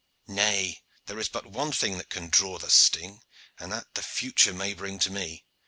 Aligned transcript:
"Nay, 0.25 0.81
there 1.05 1.19
is 1.19 1.29
but 1.29 1.45
one 1.45 1.71
thing 1.71 1.99
that 1.99 2.09
can 2.09 2.29
draw 2.29 2.57
the 2.57 2.71
sting, 2.71 3.21
and 3.59 3.71
that 3.71 3.93
the 3.93 4.01
future 4.01 4.51
may 4.51 4.73
bring 4.73 4.97
to 4.97 5.11
me. 5.11 5.45